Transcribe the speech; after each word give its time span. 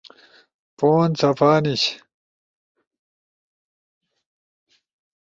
پون 0.77 1.09
صفا 1.19 1.51
نیِش۔ 1.63 1.83